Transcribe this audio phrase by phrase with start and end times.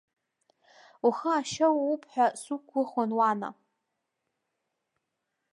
[1.07, 3.49] Ухы ашьа ууп ҳәа суқәгәыӷуан, уана.